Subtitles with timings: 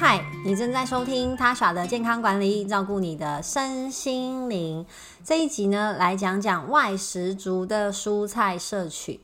[0.00, 4.86] 嗨，你正在收听 Tasha 的健康管理，照顾你的身心灵。
[5.24, 9.18] 这一集呢，来讲讲外食族的蔬菜摄取。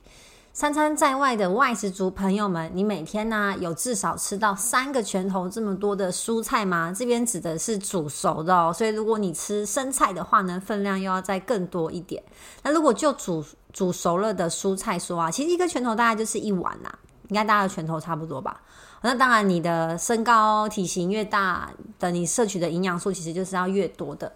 [0.52, 6.93] 三餐在外的外食族朋友们，你每天呢、有至少吃到三个拳头这么多的蔬菜吗？
[6.93, 12.20] 这边指的是煮熟的哦，所以如果你吃生菜的话呢，分量又要再更多一点。
[12.64, 16.98] 那如果就煮煮熟了的蔬菜说啊，其实一个拳头大概就是一碗啦、
[17.29, 18.61] 应该大家的拳头差不多吧？
[19.02, 24.32] 那当然，你的身高体型越大的，你摄取的营养素其实就是要越多的。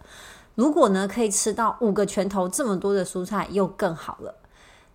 [0.55, 4.35] 如果呢可以吃到五个拳头这么多的蔬菜，又更好了。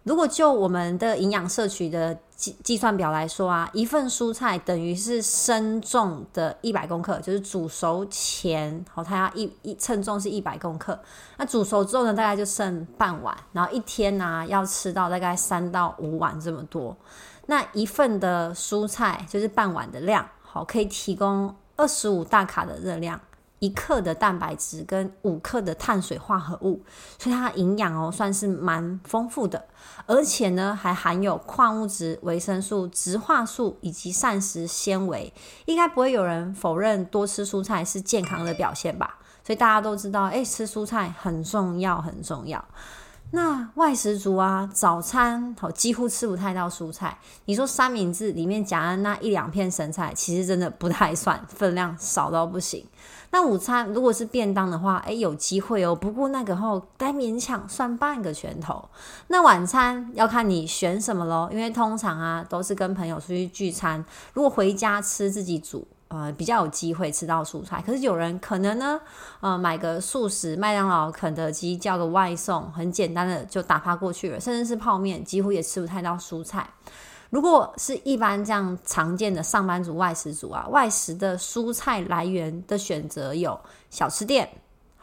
[0.04, 11.00] 如果就我们的营养摄取的计计算表来说啊，一份蔬菜等于是生重的一百公克，就是煮熟前，好，它要一一称重是一百公克。
[11.38, 16.96] 那煮熟之后呢，大概就剩半碗，然后一天呢、要吃到大概三到五碗这么多。
[17.46, 23.18] 那一份的蔬菜就是半碗的量，好，可以提供二十五大卡的热量。
[23.64, 26.84] 一克的蛋白质跟五克的碳水化合物，
[27.18, 29.64] 所以它的营养哦算是蛮丰富的，
[30.06, 39.18] 而且呢还含有矿物质、维生素、植化素以及膳食纤维，应该不会有人否认多吃蔬菜是健康的表现吧？
[39.46, 42.66] 所以大家都知道，诶，吃蔬菜很重要，很重要。
[43.36, 47.18] 那外食族啊，早餐好几乎吃不太到蔬菜。
[47.46, 52.86] 你说三明治里面夹的那一两片生菜，其实真的不太算，分量少到不行。
[53.32, 55.96] 那午餐如果是便当的话，诶，有机会哦。
[55.96, 58.88] 不过那个后该勉强算半个拳头。
[59.30, 65.88] 那晚餐要看你选什么喽，因为通常啊都是跟朋友出去聚餐，如果回家吃自己煮。
[66.14, 69.02] 呃，比较有机会吃到蔬菜，可是有人可能呢，
[69.40, 76.70] 呃，买个素食，麦当劳、肯德基叫个外送，很简单的就打发过去了，甚至是泡面，几乎也吃不太到蔬菜。
[77.32, 84.48] 如果是一般这样常见的上班族、外食族啊，外食的蔬菜来源的选择有小吃店。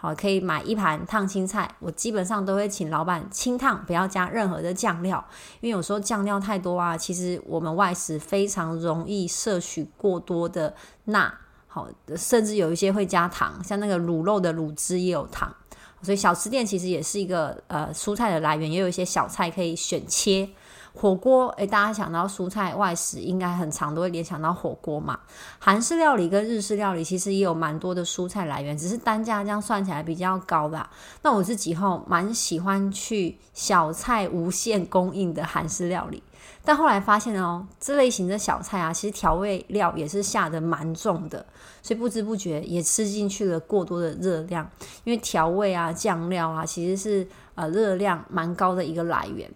[0.03, 5.23] 好，可以买一盘烫青菜，我基本上都会请老板清烫，不要加任何的酱料，
[5.61, 11.31] 因为有时候酱料太多啊，其实我们外食非常容易摄取过多的钠，
[11.67, 11.87] 好，
[12.17, 15.55] 甚至有一些会加糖，像那个卤肉的卤汁也有糖，
[16.01, 20.49] 所以小吃店其实也是一个呃蔬菜的来源，也有一些小菜可以选切。
[20.95, 25.19] 火锅，诶，大家想到蔬菜外食，应该很常都会联想到火锅嘛。
[25.59, 30.91] 韩式料理跟日式料理其实也有蛮多的蔬菜来源，只是单价这样算起来比较高吧。
[31.23, 36.23] 那我自己后蛮喜欢去小菜无限供应的韩式料理，
[36.65, 41.47] 但后来发现哦，这类型的小菜啊，其实调味料也是下得蛮重的，
[41.83, 44.69] 所以不知不觉也吃进去了过多的热量。
[45.05, 49.51] 因为调味啊、酱料啊，其实是呃热量蛮高的一个来源。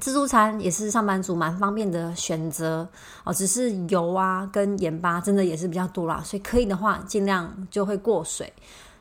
[0.00, 2.86] 自助餐也是上班族蛮方便的选择
[3.22, 8.52] 哦，只是油啊跟盐巴真的也是比较多啦，所以可以的话尽量就会过水。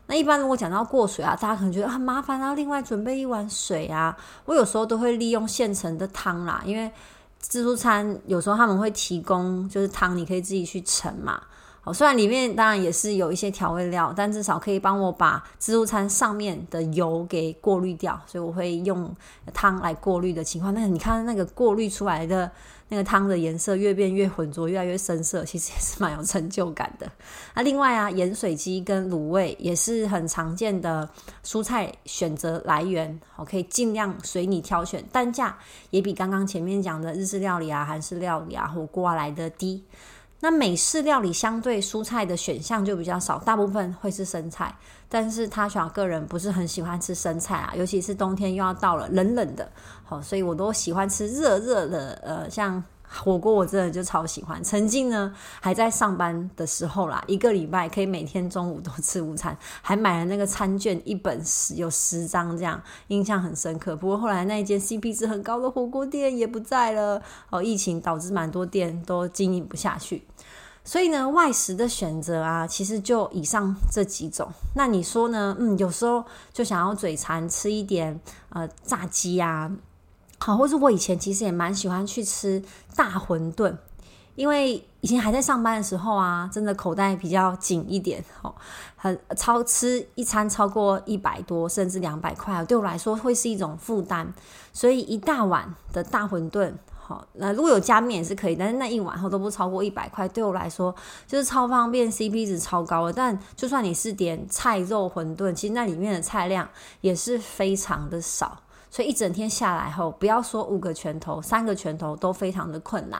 [0.05, 4.15] 那一般如果讲到过水啊，大家可能觉得很麻烦啊，另外准备一碗水啊。
[4.45, 6.91] 我有时候都会利用现成的汤啦，因为
[7.39, 11.41] 自助餐有时候他们会提供就是汤，你可以自己去盛嘛。
[11.85, 19.13] 哦，虽然里面当然也是有一些调味料，但至少可以帮我把自助餐上面的油给过滤掉，所以我会用
[19.53, 20.73] 汤来过滤的情况。
[20.73, 22.49] 那你看那个过滤出来的
[22.87, 27.11] 那个汤的颜色越变越浑浊，越来越深色，其实也是蛮有成就感的。
[27.53, 31.09] 那另外啊，盐水鸡跟卤味也是很常见的
[31.43, 35.57] 蔬菜选择来源，我可以尽量随你挑选，单价
[35.89, 39.83] 也比刚刚前面讲的日式料理啊、韩式料理啊、火锅啊来得低。
[40.43, 44.75] 那美式料理相对蔬菜的选项就比较少，大部分会是生菜。
[45.07, 49.71] 但是 Tasha 个人不是很喜欢吃生菜啊，尤其是冬天又要到了，冷冷的，
[50.03, 52.19] 好，所以我都喜欢吃热热的。
[52.21, 54.61] 呃，像火锅，我真的就超喜欢。
[54.63, 63.95] 曾经呢，还在上班的时候啦，一个礼拜可以每天中午都吃午餐，还买了那个餐券一本十有十张，这样印象很深刻。
[63.95, 67.21] 不过后来那一间 CP 值很高的火锅店也不在了，
[67.51, 70.23] 哦，疫情导致蛮多店都经营不下去。
[70.85, 74.51] 所以呢，外食的选择啊，其实就以上这几种。
[74.75, 75.55] 那你说呢？
[75.57, 78.19] 嗯，有时候就想要嘴馋吃一点
[78.49, 79.71] 呃炸鸡啊，
[80.39, 82.61] 好，或者我以前其实也蛮喜欢去吃
[82.97, 83.77] 大馄饨，
[84.35, 88.53] 因为以前还在上班的时候啊，真的口袋比较紧一点，哦，
[88.97, 94.27] 很超吃一餐超过一百多甚至两百块，对我来说会是一种负担，
[94.73, 96.73] 所以一大碗的大馄饨。
[97.05, 100.95] 好，那如果有加面也是可以，但是那一碗后都不超过一百块，对我来说
[101.27, 103.11] 就是超方便，CP 值超高了。
[103.11, 106.69] 但就算你是点菜肉馄饨，其实那里面的菜量
[107.01, 108.57] 也是非常的少，
[108.93, 113.19] 所以一整天下来后，不要说五个拳头，三个拳头都非常的困难。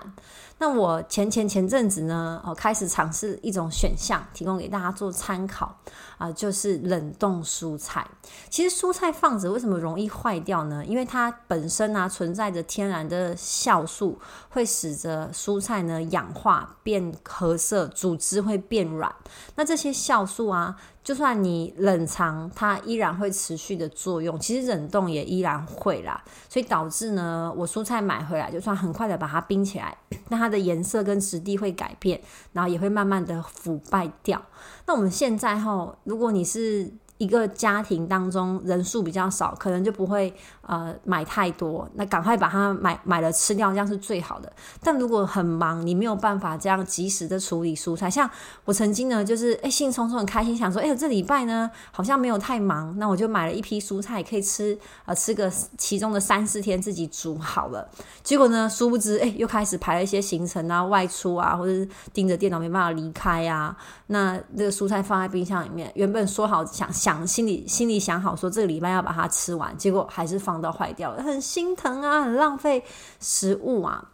[0.60, 5.76] 那我前前前阵子呢，哦，开始尝试一种选项，提供给大家做参考
[6.20, 8.08] 啊，就是冷冻蔬菜。
[8.52, 10.86] 其实蔬菜放着为什么容易坏掉呢？
[10.86, 19.12] 因为它本身啊存在着天然的酵素，会使得蔬菜呢氧化变褐色，组织会变软。
[19.56, 20.78] 那这些酵素啊。
[21.04, 24.40] 就算你冷藏，它依然会持续的作用。
[24.40, 29.98] 其实冷冻也依然会啦，所以导致呢，我蔬菜买回来，就算很快的把它冰起来，
[30.30, 32.22] 那它的颜色跟质地会改变，
[32.54, 34.42] 然后也会慢慢的腐败掉。
[34.86, 40.34] 那我们现在哈，如果你是一个家庭当中人数比较少，可能就不会
[40.68, 44.52] 呃买太多，那赶快把它买买了吃掉，这样是最好的。
[44.82, 48.30] 但如果很忙，你没有办法这样及时的处理蔬菜，像
[48.66, 57.90] 我曾经呢，就是诶兴冲冲很开心，想说诶这礼拜呢好像没有太忙，那我就买了一批蔬菜，可以吃呃吃个其中的三四天自己煮好了。
[58.22, 63.76] 结果呢，殊不知诶又开始排了一些行程啊，外出啊，或者是盯着电脑没办法离开啊。
[64.08, 67.24] 那这个蔬菜放在冰箱里面，原本说好想想。
[67.26, 72.84] 心里心里想好说这个礼拜要把它吃完，结果还是放到坏掉了，很心疼啊，很浪费
[73.20, 74.10] 食物啊，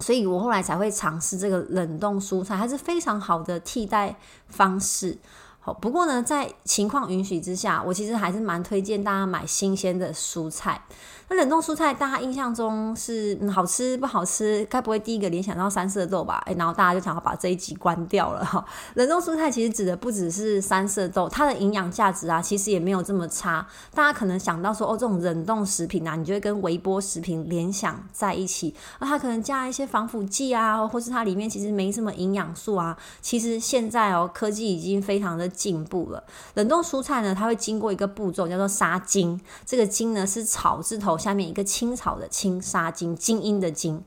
[0.00, 4.16] 所以我后来才会尝试这个冷冻蔬菜，还是非常好的替代
[4.48, 5.18] 方式。
[5.60, 10.82] 好，不过呢，在情况允许之下，我其实还是蛮推荐大家买新鲜的蔬菜。
[11.30, 14.66] 那冷冻蔬菜，大家印象中是、好吃不好吃？
[14.70, 16.42] 该不会第一个联想到三色豆吧？
[16.46, 18.64] 诶，然后大家就想要把这一集关掉了哈。
[18.94, 23.66] 冷冻蔬菜其实指的不只是三色豆，它的营养价值啊，其实也没有这么差。
[23.92, 32.96] 大家可能想到说，哦，这种冷冻食品啊，你就会跟微波食品联想在一起，那它可能加一些防腐剂啊，或是它里面其实没什么营养素啊。
[33.20, 36.22] 其实现在哦，科技已经非常的进步了。
[36.54, 41.18] 冷冻蔬菜呢，它会经过一个步骤叫做杀菌，这个菌呢是草字头。
[41.18, 44.04] 下面一个青草的青，杀菌，精英的精。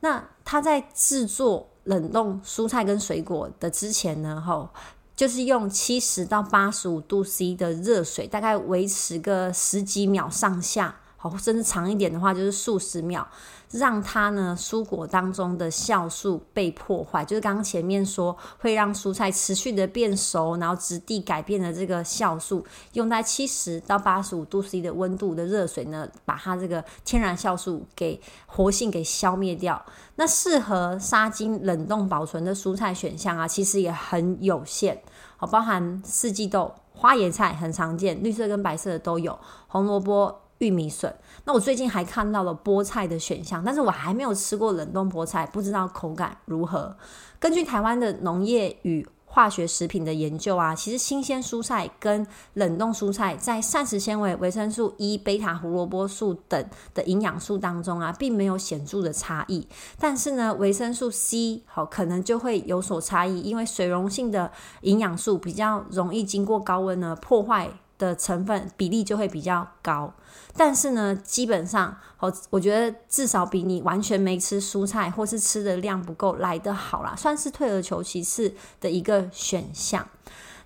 [0.00, 4.68] 那它在制作冷冻蔬菜跟水果的之前呢，吼，
[5.16, 10.96] 就是用七十到八十五度 C 的热水，大概维持个十几秒上下。
[11.16, 13.26] 好，甚至长一点的话，就是数十秒，
[13.72, 29.82] 让它呢蔬果当中的酵素被破坏，就是刚刚前面说会让蔬菜持续的变熟，然后质地改变的这个酵素，用在七十到八十五度 C 的温度的热水呢，把它这个天然酵素给活性给消灭掉。
[30.16, 35.02] 那适合杀菌冷冻保存的蔬菜选项啊，其实也很有限，
[35.38, 40.41] 好，包含四季豆、花椰菜很常见，绿色跟白色的都有，红萝卜。
[40.62, 41.12] 玉米笋，
[41.44, 46.96] 那我最近还看到了菠菜的选项，但是我还没有吃过冷冻菠菜，不知道口感如何。
[47.40, 59.66] 根据台湾的农业与化学食品的研究啊，其实新鲜蔬菜跟冷冻蔬菜在膳食纤维、维生素 E、贝塔胡萝卜素等的营养素当中啊，并没有显著的差异。
[59.98, 67.70] 但是呢，维生素 C 好可能就会有所差异，因为水溶性的营养素比较容易经过高温呢破坏。
[68.02, 70.12] 的成分比例就会比较高，
[70.56, 80.08] 但是呢，基本上，我我觉得至少比你完全没吃蔬菜或是吃的量不够来得好啦，算是退而求其次的一个选项。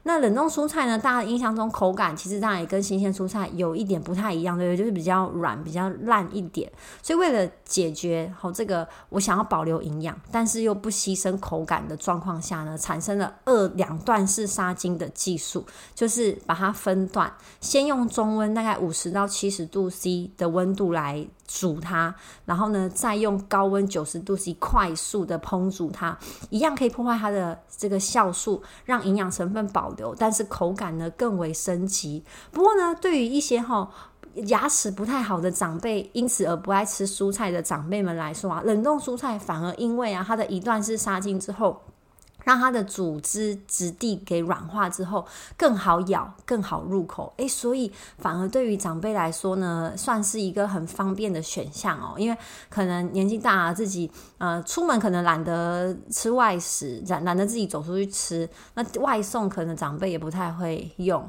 [0.06, 0.96] 那冷冻蔬菜呢？
[0.96, 4.76] 大家印象中口感其实当然也跟新鲜蔬菜有一点不太一样，对不对？
[4.76, 6.70] 就是比较软、比较烂一点。
[7.02, 21.26] 所以为了解决好这个，我想要保留营养，但是又不牺牲口感的状况下呢，产生了二两段式杀菌的技术，就是把它分段，先用中温大概五十到七十度 C 的温度来。
[21.46, 26.18] 煮它，然后呢，再用高温九十度 C 快速的烹煮它，
[26.50, 32.24] 一样可以破坏它的这个酵素，让营养成分保留，但是口感呢更为升级。
[32.50, 33.90] 不过呢，对于一些哈
[34.46, 41.80] 牙齿不太好的长辈，因此而不爱吃蔬菜的长辈们来说啊，冷冻蔬菜反而因为啊它的一段式杀菌之后。
[42.46, 45.26] 让它的组织质地给软化之后
[45.56, 47.32] 更好咬，更好入口。
[47.38, 52.14] 诶，所以反而对于长辈来说呢，算是一个很方便的选项哦。
[52.16, 52.38] 因为
[52.70, 61.28] 可能年纪大了，自己呃出门可能懒得吃外食，懒懒得自己走出去吃，那外送可能长辈也不太会用。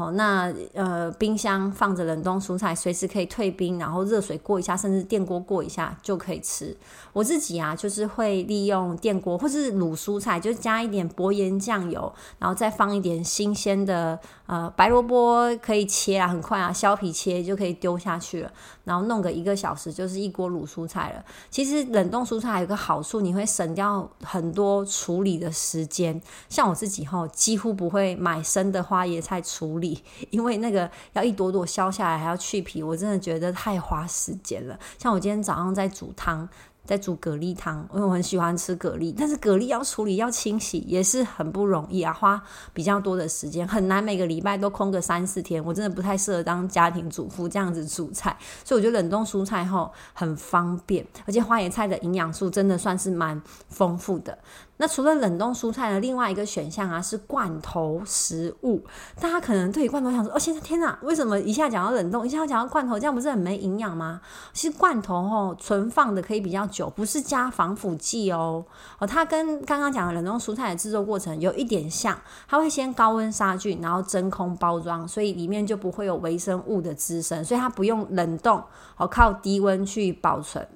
[0.00, 6.74] 好，那呃，冰箱放着冷冻蔬菜，随时可以退冰，然后热水过一下，甚至电锅过一下就可以吃。
[7.12, 18.50] 我自己啊，就是会利用电锅或是卤蔬菜，就加一点薄盐酱油，然后再放一点新鲜的呃白萝卜，可以切啊，很快啊，削皮切就可以丢下去了，
[18.84, 21.22] 然后弄个一个小时，就是一锅卤蔬菜了。
[21.50, 26.18] 其实冷冻蔬菜还有个好处，你会省掉很多处理的时间。
[26.48, 29.89] 像我自己吼，几乎不会买生的花椰菜处理。
[30.30, 34.78] 因为那个要一朵朵削下来，还要去皮，我真的觉得太花时间了。
[34.98, 36.48] 像我今天早上在煮汤。
[36.82, 42.42] 在煮蛤蜊汤，因为我很喜欢吃蛤蜊，但是蛤蜊要处理要清洗也是很不容易啊，花
[42.72, 54.36] 比较多的时间，很难每个礼拜都空个三四天，我真的不太适合当家庭主妇这样子煮菜，所以我觉得冷冻蔬菜后很方便，而且花椰菜的营养素真的算是蛮丰富的。
[54.80, 58.82] 那除了冷冻蔬菜的另外一个选项啊，是罐头食物。
[59.20, 64.22] 大家可能对于罐头想说，哦，现在天哪，为什么一下讲到冷冻，一下讲到罐头，这样不是很没营养吗？
[64.54, 68.64] 其实罐头哦，存放的可以比较久，不是加防腐剂哦。
[68.98, 72.18] 哦，它跟刚刚讲的冷冻蔬菜的制作过程有一点像，
[72.48, 78.64] 它会先高温杀菌，然后真空包装，所以里面就不会有微生物的滋生，所以它不用冷冻，
[78.96, 80.66] 哦，靠低温去保存，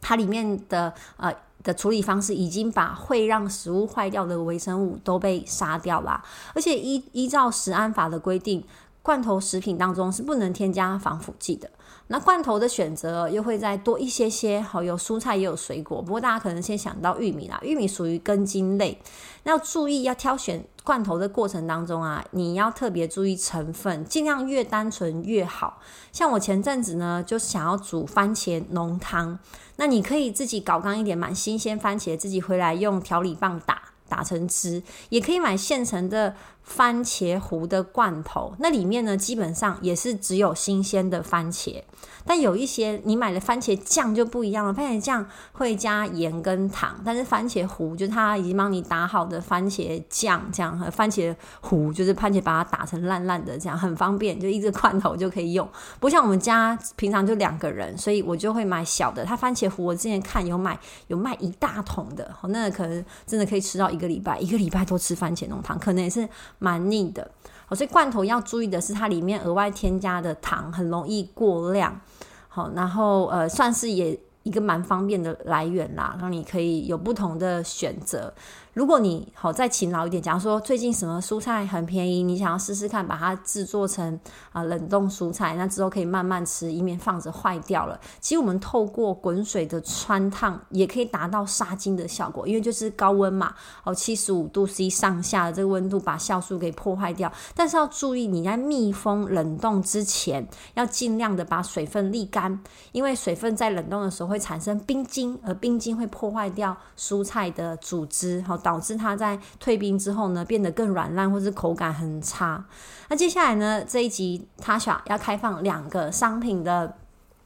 [0.00, 1.32] 它里面的呃。
[1.66, 6.22] 的处理方式已经把会让食物坏掉的微生物都被杀掉了，
[6.54, 8.62] 而且依依照食安法的规定，
[9.06, 11.70] 罐头食品当中是不能添加防腐剂的。
[12.08, 19.00] 那罐头的选择又会再多一些些，好，有蔬菜也有水果，不过大家可能先想到玉米啦，玉米属于根茎类，
[19.44, 25.78] 那要注意要挑选罐头的过程当中啊，你要特别注意成分，尽量越单纯越好。
[26.10, 29.38] 像我前阵子呢，就想要煮番茄浓汤，
[29.76, 36.34] 那你可以自己搞干一点，买新鲜番茄，自己回来用调理棒打打成汁，也可以买现成的。
[36.66, 41.80] 番茄糊的罐头，那里面呢，基本上也是只有新鲜的番茄，
[42.24, 44.74] 但有一些你买的番茄酱就不一样了。
[44.74, 55.68] 番茄酱会加盐跟糖，但是番茄糊就是它已经帮你打好的番茄酱，这样和番茄糊就是番茄把它打成烂烂的，这样很方便，就一只罐头就可以用。
[56.00, 59.24] 不像我们家平常就两个人，所以我就会买小的。
[59.24, 66.28] 它番茄糊我之前看有买有卖一大桶的，那可能真的可以吃到一个礼拜，一个礼拜都吃番茄浓汤，可能也是。
[66.58, 67.30] 蛮腻的，
[67.66, 72.00] 好，所以罐头要注意的是，它里面额外添加的糖很容易过量，
[72.48, 78.32] 好，然后呃，算是也一个蛮方便的来源啦，让你可以有不同的选择。
[78.76, 84.20] 如果你好再勤劳一点，假如说最近什么蔬菜很便宜，你想要试试看把它制作成
[84.52, 87.98] 啊、冷冻蔬菜，那之后可以慢慢吃，以免放着坏掉了。
[88.20, 93.54] 其实我们透过滚水的汆烫也可以达到杀菌的效果，因为就是高温嘛，
[93.84, 97.32] 哦七十五度 C 上下的这个温度把酵素给破坏掉。
[97.54, 108.60] 但是要注意，你在密封冷冻之前要尽量的把水分沥干，因为水分在冷冻的时候会产生冰晶，而冰晶会破坏掉蔬菜的组织，好。
[108.66, 112.64] 导致它在退冰之后呢，变得更软烂，或是口感很差。
[113.08, 116.92] 那接下来呢，这一集他想要开放两个商品的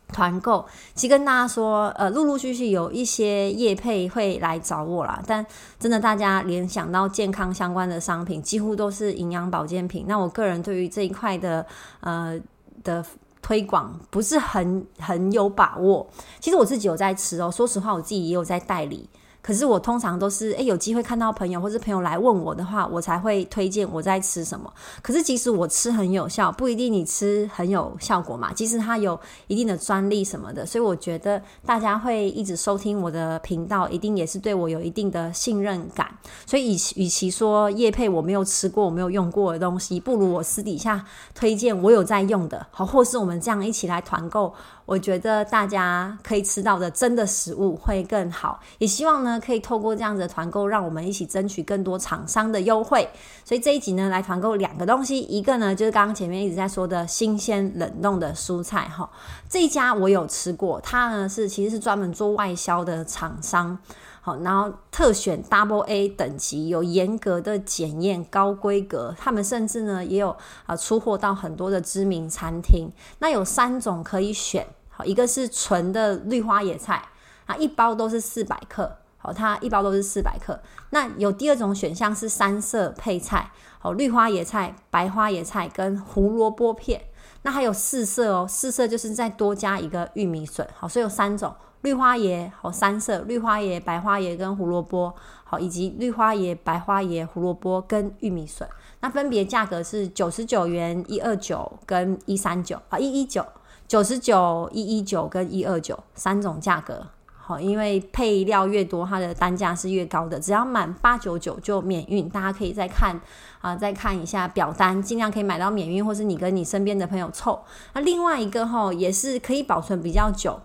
[0.09, 5.23] 团购，其实跟大家说，呃，陆陆续续有一些业配会来找我啦。
[5.27, 5.45] 但
[5.79, 10.07] 真的，大家联想到健康相关的商品，几乎都是营养保健品。
[10.09, 11.67] 那我个人对于这一块的
[12.00, 12.41] 呃
[12.83, 13.05] 的
[13.43, 16.09] 推广不是很很有把握。
[16.41, 19.07] 其实我自己有在吃哦，说实话，我自己也有在代理。
[19.42, 24.73] 可是我通常都是诶，有机会看到朋友或是朋友来问我的话，我才会推荐我在吃什么。
[25.02, 28.52] 可是即使我吃很有效，不一定你吃很有效果嘛。
[28.52, 36.06] 即使它有一定的专利什么的，所以我觉得大家会一直收听我的频道，一定也是对我有一定的信任感。
[36.44, 41.04] 所以与其与其说叶配我没有吃过、我没有用过的东西，不如我私底下
[41.35, 44.52] 推荐我有在用的，好，或是我们这样一起来团购。
[44.90, 53.09] 我觉得大家可以吃到的真的食物会更好，也希望呢可以透过这样子的团购，让我们一起争取更多厂商的优惠。
[53.44, 59.09] 所以这一集呢来团购两个东西，一个呢就是刚刚前面一直在说的新鲜冷冻的蔬菜哈，
[59.49, 63.78] 这一家我有吃过，它呢是其实是专门做外销的厂商，
[64.20, 74.66] 好，然后特选 Double A 等级，有严格的检验，高规格，他们甚至呢也有啊出货到很多的知名餐厅，那有三种可以选。
[75.04, 77.02] 一个是纯的绿花野菜
[77.47, 80.61] 啊，一包都是四百克，好，它一包都是四百克。
[80.90, 87.02] 那有第二种选项是三色配菜，好，绿花野菜、白花野菜跟胡萝卜片。
[87.42, 95.14] 那还有四色哦，四色就是再多加一个玉米笋，好，所以有三种绿花椰，好，三色绿花椰、白花椰跟胡萝卜，
[95.45, 98.69] 好，以及绿花椰、白花椰、胡萝卜跟玉米笋。
[99.00, 103.42] 那分别价格是九十九元、一二九跟一三九啊，一一九。
[103.90, 107.04] 九十九、一一九跟一二九三种价格，
[107.37, 110.38] 好，因为配料越多，它的单价是越高的。
[110.38, 113.20] 只要满八九九就免运，大家可以再看
[113.61, 117.64] 啊，再看一下表单，尽量可以买到免运，或是你跟你身边的朋友凑。
[117.94, 120.61] 那另外一个哈，也是可以保存比较久，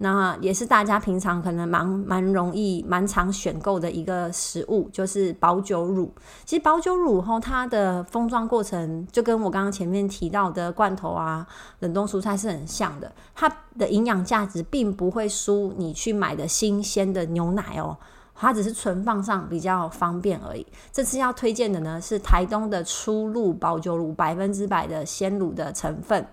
[0.00, 6.08] 那也是大家平常可能蛮蛮容易、蛮常选购的一个食物，就是保久乳。
[6.44, 11.44] 其实保久乳后，它的封装过程就跟我刚刚前面提到的罐头啊、
[11.80, 13.12] 冷冻蔬菜是很像的。
[13.34, 17.96] 它的营养价值并不会输你去买的新鲜的牛奶哦，
[18.36, 20.64] 它只是存放上比较方便而已。
[20.92, 26.24] 这次要推荐的呢是台东的初露保久乳，百分之百的鲜乳的成分。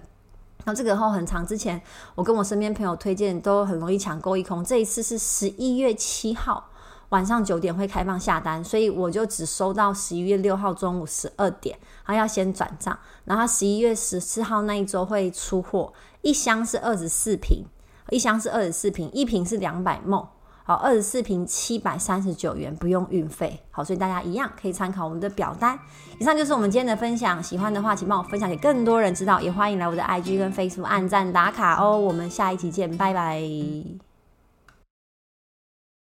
[0.65, 1.79] 然后这个号很长，之前
[2.15, 4.63] 我跟我身边朋友推荐都很容易抢购一空。
[4.63, 6.71] 这一次是十一月七号
[7.09, 12.97] 晚上九点会开放下单，所以我就只收到十一月六号中午十二点，还要先转账。
[13.25, 17.63] 然后十一月十四号那一周会出货，一箱是二十四瓶，
[18.09, 20.27] 一箱是二十四瓶，一瓶是两百梦。
[20.67, 23.59] 好，二十四瓶七百三十九元，不用运费。
[23.69, 25.77] 好，所以大家一样可以参考我们的表单。
[26.19, 31.99] 以上就是我们今天的分享，喜欢的话请帮我分享给更多人知道，也欢迎来我的 IG 跟 Facebook 按赞打卡哦。
[31.99, 33.43] 我们下一期见，拜拜。